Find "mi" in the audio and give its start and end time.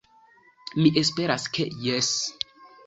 0.79-0.93